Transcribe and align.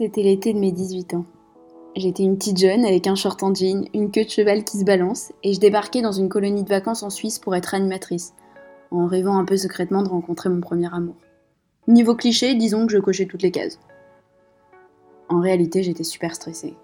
C'était 0.00 0.22
l'été 0.22 0.54
de 0.54 0.58
mes 0.58 0.72
18 0.72 1.12
ans. 1.12 1.26
J'étais 1.94 2.22
une 2.22 2.38
petite 2.38 2.56
jeune 2.56 2.86
avec 2.86 3.06
un 3.06 3.14
short 3.14 3.42
en 3.42 3.54
jean, 3.54 3.86
une 3.92 4.10
queue 4.10 4.24
de 4.24 4.30
cheval 4.30 4.64
qui 4.64 4.78
se 4.78 4.84
balance, 4.84 5.30
et 5.42 5.52
je 5.52 5.60
débarquais 5.60 6.00
dans 6.00 6.10
une 6.10 6.30
colonie 6.30 6.64
de 6.64 6.70
vacances 6.70 7.02
en 7.02 7.10
Suisse 7.10 7.38
pour 7.38 7.54
être 7.54 7.74
animatrice, 7.74 8.32
en 8.90 9.04
rêvant 9.04 9.36
un 9.36 9.44
peu 9.44 9.58
secrètement 9.58 10.02
de 10.02 10.08
rencontrer 10.08 10.48
mon 10.48 10.62
premier 10.62 10.88
amour. 10.94 11.16
Niveau 11.86 12.14
cliché, 12.14 12.54
disons 12.54 12.86
que 12.86 12.94
je 12.94 12.98
cochais 12.98 13.26
toutes 13.26 13.42
les 13.42 13.50
cases. 13.50 13.78
En 15.28 15.38
réalité, 15.38 15.82
j'étais 15.82 16.02
super 16.02 16.34
stressée. 16.34 16.76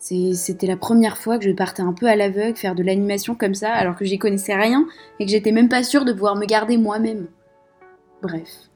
C'était 0.00 0.66
la 0.66 0.76
première 0.76 1.18
fois 1.18 1.38
que 1.38 1.44
je 1.44 1.52
partais 1.52 1.82
un 1.82 1.92
peu 1.92 2.08
à 2.08 2.16
l'aveugle 2.16 2.56
faire 2.56 2.74
de 2.74 2.82
l'animation 2.82 3.36
comme 3.36 3.54
ça, 3.54 3.72
alors 3.72 3.94
que 3.94 4.04
j'y 4.04 4.18
connaissais 4.18 4.56
rien 4.56 4.88
et 5.20 5.26
que 5.26 5.30
j'étais 5.30 5.52
même 5.52 5.68
pas 5.68 5.84
sûre 5.84 6.04
de 6.04 6.12
pouvoir 6.12 6.34
me 6.34 6.46
garder 6.46 6.76
moi-même. 6.76 7.28
Bref. 8.20 8.68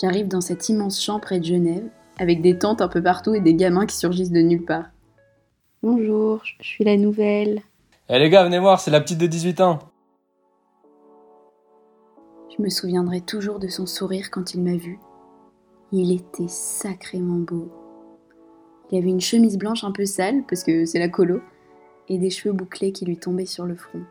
J'arrive 0.00 0.28
dans 0.28 0.40
cet 0.40 0.68
immense 0.68 1.02
champ 1.02 1.18
près 1.18 1.40
de 1.40 1.44
Genève, 1.44 1.88
avec 2.18 2.42
des 2.42 2.58
tentes 2.58 2.80
un 2.80 2.88
peu 2.88 3.02
partout 3.02 3.34
et 3.34 3.40
des 3.40 3.54
gamins 3.54 3.86
qui 3.86 3.96
surgissent 3.96 4.32
de 4.32 4.40
nulle 4.40 4.64
part. 4.64 4.86
Bonjour, 5.82 6.40
je 6.44 6.52
suis 6.60 6.84
la 6.84 6.96
nouvelle. 6.96 7.62
Eh 8.08 8.18
les 8.18 8.30
gars, 8.30 8.44
venez 8.44 8.58
voir, 8.58 8.80
c'est 8.80 8.90
la 8.90 9.00
petite 9.00 9.18
de 9.18 9.26
18 9.26 9.60
ans. 9.60 9.78
Je 12.56 12.62
me 12.62 12.68
souviendrai 12.68 13.20
toujours 13.20 13.58
de 13.58 13.68
son 13.68 13.86
sourire 13.86 14.30
quand 14.30 14.54
il 14.54 14.62
m'a 14.62 14.76
vu. 14.76 14.98
Il 15.90 16.12
était 16.12 16.48
sacrément 16.48 17.38
beau. 17.38 17.70
Il 18.90 18.98
avait 18.98 19.08
une 19.08 19.20
chemise 19.20 19.56
blanche 19.56 19.84
un 19.84 19.92
peu 19.92 20.04
sale, 20.04 20.42
parce 20.46 20.62
que 20.62 20.84
c'est 20.84 20.98
la 20.98 21.08
colo, 21.08 21.40
et 22.08 22.18
des 22.18 22.30
cheveux 22.30 22.54
bouclés 22.54 22.92
qui 22.92 23.06
lui 23.06 23.16
tombaient 23.16 23.46
sur 23.46 23.64
le 23.64 23.74
front. 23.74 24.02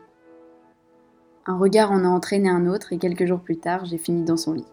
Un 1.46 1.56
regard 1.56 1.92
en 1.92 2.04
a 2.04 2.08
entraîné 2.08 2.48
un 2.48 2.66
autre, 2.66 2.92
et 2.92 2.98
quelques 2.98 3.26
jours 3.26 3.40
plus 3.40 3.58
tard, 3.58 3.84
j'ai 3.84 3.98
fini 3.98 4.24
dans 4.24 4.36
son 4.36 4.54
lit. 4.54 4.66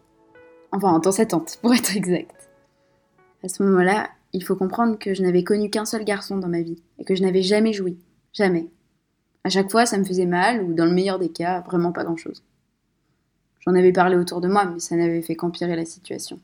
Enfin, 0.72 0.98
dans 1.00 1.12
sa 1.12 1.26
tente, 1.26 1.60
pour 1.62 1.74
être 1.74 1.96
exact. 1.96 2.39
À 3.44 3.48
ce 3.48 3.64
moment-là, 3.64 4.10
il 4.34 4.44
faut 4.44 4.56
comprendre 4.56 5.00
que 5.00 5.14
je 5.14 5.24
n'avais 5.24 5.44
connu 5.44 5.70
qu'un 5.70 5.86
seul 5.86 6.04
garçon 6.04 6.38
dans 6.38 6.50
ma 6.50 6.62
vie, 6.62 6.82
et 6.98 7.06
que 7.06 7.16
je 7.16 7.24
n'avais 7.24 7.42
jamais 7.42 7.74
joui. 7.74 7.98
Jamais. 8.34 8.68
À 9.44 9.50
chaque 9.50 9.72
fois, 9.72 9.86
ça 9.86 9.98
me 9.98 10.04
faisait 10.04 10.26
mal, 10.26 10.64
ou 10.64 10.74
dans 10.74 10.86
le 10.86 10.92
meilleur 10.92 11.20
des 11.20 11.30
cas, 11.30 11.62
vraiment 11.62 11.92
pas 11.92 12.04
grand-chose. 12.04 12.44
J'en 13.62 13.76
avais 13.76 13.94
parlé 13.94 14.18
autour 14.18 14.42
de 14.42 14.48
moi, 14.48 14.66
mais 14.66 14.80
ça 14.80 14.96
n'avait 14.96 15.22
fait 15.22 15.36
qu'empirer 15.36 15.76
la 15.76 15.86
situation. 15.86 16.40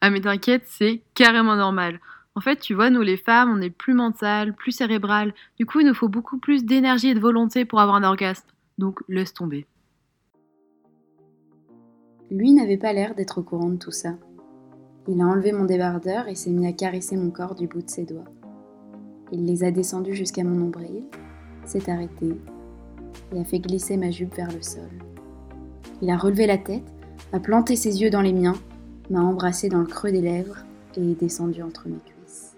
Ah 0.00 0.10
mais 0.10 0.20
t'inquiète, 0.20 0.64
c'est 0.66 1.02
carrément 1.14 1.56
normal. 1.56 2.00
En 2.34 2.40
fait, 2.40 2.56
tu 2.56 2.74
vois, 2.74 2.90
nous 2.90 3.02
les 3.02 3.16
femmes, 3.16 3.52
on 3.52 3.60
est 3.60 3.70
plus 3.70 3.92
mentales, 3.92 4.54
plus 4.54 4.72
cérébrales. 4.72 5.34
Du 5.58 5.66
coup, 5.66 5.80
il 5.80 5.86
nous 5.86 5.94
faut 5.94 6.08
beaucoup 6.08 6.38
plus 6.38 6.64
d'énergie 6.64 7.08
et 7.08 7.14
de 7.14 7.20
volonté 7.20 7.64
pour 7.64 7.80
avoir 7.80 7.96
un 7.96 8.04
orgasme. 8.04 8.46
Donc, 8.78 9.00
laisse 9.08 9.34
tomber. 9.34 9.66
Lui 12.30 12.52
n'avait 12.52 12.76
pas 12.76 12.92
l'air 12.92 13.14
d'être 13.14 13.38
au 13.38 13.42
courant 13.42 13.68
de 13.68 13.76
tout 13.76 13.90
ça. 13.90 14.14
Il 15.08 15.20
a 15.20 15.24
enlevé 15.24 15.52
mon 15.52 15.64
débardeur 15.64 16.28
et 16.28 16.34
s'est 16.34 16.50
mis 16.50 16.66
à 16.66 16.72
caresser 16.72 17.16
mon 17.16 17.30
corps 17.30 17.54
du 17.54 17.66
bout 17.66 17.82
de 17.82 17.90
ses 17.90 18.04
doigts. 18.04 18.24
Il 19.32 19.46
les 19.46 19.64
a 19.64 19.70
descendus 19.70 20.14
jusqu'à 20.14 20.44
mon 20.44 20.56
nombril, 20.56 21.04
s'est 21.64 21.90
arrêté 21.90 22.36
et 23.34 23.40
a 23.40 23.44
fait 23.44 23.60
glisser 23.60 23.96
ma 23.96 24.10
jupe 24.10 24.34
vers 24.34 24.52
le 24.52 24.62
sol. 24.62 24.90
Il 26.02 26.10
a 26.10 26.16
relevé 26.16 26.46
la 26.46 26.58
tête, 26.58 26.84
a 27.32 27.40
planté 27.40 27.76
ses 27.76 28.02
yeux 28.02 28.10
dans 28.10 28.20
les 28.20 28.32
miens, 28.32 28.56
m'a 29.08 29.20
embrassé 29.20 29.68
dans 29.68 29.80
le 29.80 29.86
creux 29.86 30.12
des 30.12 30.20
lèvres 30.20 30.64
et 30.96 31.12
est 31.12 31.20
descendu 31.20 31.62
entre 31.62 31.88
mes 31.88 31.98
cuisses. 31.98 32.54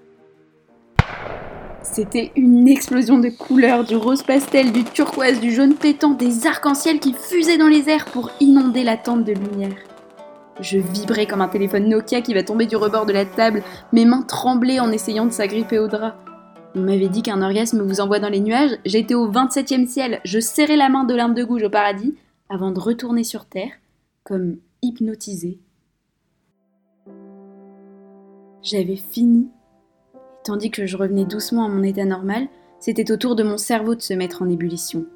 C'était 1.83 2.33
une 2.37 2.69
explosion 2.69 3.19
de 3.19 3.29
couleurs, 3.29 3.85
du 3.85 3.97
rose 3.97 4.23
pastel, 4.23 4.73
du 4.73 4.85
turquoise, 4.85 5.41
du 5.41 5.53
jaune 5.53 5.75
pétant, 5.75 6.15
des 6.15 6.47
arcs-en-ciel 6.47 7.01
qui 7.01 7.13
fusaient 7.13 7.59
dans 7.59 7.69
les 7.69 7.89
airs 7.89 8.07
pour 8.07 8.31
inonder 8.41 8.83
la 8.83 8.97
tente 8.97 9.25
de 9.25 9.33
lumière. 9.33 9.77
Je 10.61 10.79
vibrais 10.79 11.27
comme 11.27 11.41
un 11.41 11.49
téléphone 11.49 11.89
Nokia 11.89 12.21
qui 12.21 12.35
va 12.35 12.43
tomber 12.43 12.67
du 12.67 12.77
rebord 12.77 13.07
de 13.07 13.13
la 13.13 13.25
table, 13.25 13.63
mes 13.93 14.05
mains 14.05 14.23
tremblaient 14.23 14.81
en 14.81 14.93
essayant 14.93 15.27
de 15.27 15.31
s'agripper 15.31 15.79
au 15.79 15.89
drap. 15.89 16.17
On 16.75 16.81
m'avait 16.81 17.09
dit 17.09 17.23
qu'un 17.23 17.43
orgasme 17.43 17.83
vous 17.83 18.01
envoie 18.01 18.19
dans 18.19 18.29
les 18.29 18.41
nuages, 18.41 18.79
j'étais 18.85 19.15
au 19.15 19.31
27e 19.31 19.87
ciel, 19.87 20.21
je 20.25 20.41
serrais 20.41 20.77
la 20.77 20.89
main 20.89 21.05
de 21.05 21.15
l'Inde 21.15 21.35
de 21.35 21.45
gouge 21.45 21.63
au 21.63 21.71
paradis, 21.71 22.15
avant 22.49 22.71
de 22.71 22.81
retourner 22.81 23.25
sur 23.25 23.47
Terre, 23.47 23.73
comme 24.25 24.57
hypnotisée. 24.83 25.59
J'avais 28.63 28.97
fini 28.97 29.49
Tandis 30.45 30.71
que 30.71 30.87
je 30.87 30.97
revenais 30.97 31.25
doucement 31.25 31.65
à 31.65 31.69
mon 31.69 31.83
état 31.83 32.05
normal, 32.05 32.49
c'était 32.81 33.13
au 33.13 33.17
tour 33.17 33.37
de 33.37 33.45
mon 33.45 33.59
cerveau 33.59 33.95
de 33.95 34.03
se 34.03 34.13
mettre 34.13 34.43
en 34.43 34.49
ébullition. 34.49 35.07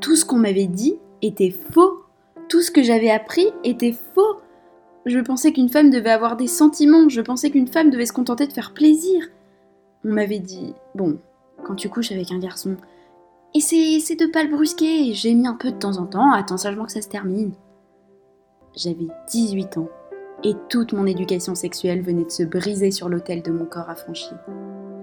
Tout 0.00 0.16
ce 0.16 0.24
qu'on 0.26 0.36
m'avait 0.36 0.66
dit 0.66 0.98
était 1.22 1.54
faux. 1.72 2.02
Tout 2.50 2.60
ce 2.60 2.70
que 2.70 2.82
j'avais 2.82 3.10
appris 3.10 3.46
était 3.64 3.96
faux. 4.14 4.33
Je 5.06 5.18
pensais 5.18 5.52
qu'une 5.52 5.68
femme 5.68 5.90
devait 5.90 6.10
avoir 6.10 6.36
des 6.36 6.46
sentiments, 6.46 7.08
je 7.08 7.20
pensais 7.20 7.50
qu'une 7.50 7.68
femme 7.68 7.90
devait 7.90 8.06
se 8.06 8.12
contenter 8.12 8.46
de 8.46 8.52
faire 8.52 8.72
plaisir. 8.72 9.22
On 10.04 10.08
m'avait 10.08 10.38
dit, 10.38 10.74
bon, 10.94 11.18
quand 11.64 11.74
tu 11.74 11.90
couches 11.90 12.12
avec 12.12 12.32
un 12.32 12.38
garçon, 12.38 12.76
essaie, 13.54 14.16
de 14.16 14.26
pas 14.26 14.44
le 14.44 14.50
brusquer, 14.50 15.12
j'ai 15.12 15.34
mis 15.34 15.46
un 15.46 15.54
peu 15.54 15.70
de 15.70 15.78
temps 15.78 15.98
en 15.98 16.06
temps, 16.06 16.32
attends 16.32 16.56
sagement 16.56 16.86
que 16.86 16.92
ça 16.92 17.02
se 17.02 17.08
termine. 17.08 17.52
J'avais 18.74 19.08
18 19.28 19.78
ans 19.78 19.88
et 20.42 20.54
toute 20.68 20.92
mon 20.92 21.06
éducation 21.06 21.54
sexuelle 21.54 22.02
venait 22.02 22.24
de 22.24 22.30
se 22.30 22.42
briser 22.42 22.90
sur 22.90 23.08
l'autel 23.08 23.42
de 23.42 23.52
mon 23.52 23.66
corps 23.66 23.90
affranchi. 23.90 24.30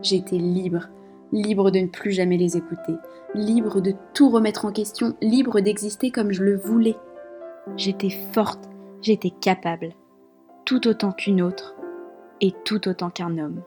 J'étais 0.01 0.37
libre, 0.37 0.89
libre 1.31 1.69
de 1.69 1.79
ne 1.79 1.87
plus 1.87 2.11
jamais 2.11 2.37
les 2.37 2.57
écouter, 2.57 2.95
libre 3.35 3.81
de 3.81 3.93
tout 4.13 4.29
remettre 4.29 4.65
en 4.65 4.71
question, 4.71 5.15
libre 5.21 5.61
d'exister 5.61 6.09
comme 6.09 6.31
je 6.31 6.43
le 6.43 6.57
voulais. 6.57 6.97
J'étais 7.77 8.09
forte, 8.33 8.70
j'étais 9.01 9.31
capable, 9.31 9.89
tout 10.65 10.87
autant 10.87 11.11
qu'une 11.11 11.41
autre, 11.41 11.75
et 12.39 12.53
tout 12.65 12.87
autant 12.87 13.09
qu'un 13.09 13.37
homme. 13.37 13.63